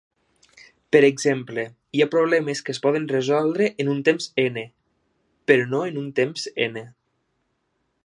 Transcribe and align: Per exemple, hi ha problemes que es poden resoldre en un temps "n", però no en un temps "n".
Per 0.95 1.01
exemple, 1.09 1.65
hi 1.97 2.01
ha 2.05 2.07
problemes 2.15 2.63
que 2.69 2.75
es 2.77 2.81
poden 2.87 3.07
resoldre 3.13 3.69
en 3.85 3.93
un 3.95 4.03
temps 4.11 4.31
"n", 4.47 4.67
però 5.53 5.71
no 5.75 5.87
en 5.93 6.05
un 6.07 6.13
temps 6.23 6.53
"n". 6.71 6.89